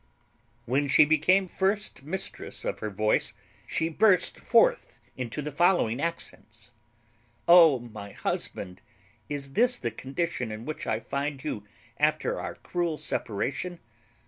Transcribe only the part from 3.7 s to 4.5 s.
burst